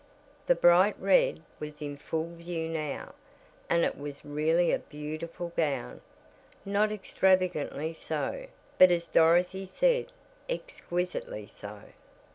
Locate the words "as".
8.89-9.05